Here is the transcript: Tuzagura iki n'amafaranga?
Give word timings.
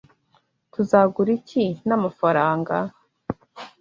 Tuzagura 0.73 1.29
iki 1.39 1.65
n'amafaranga? 1.87 2.75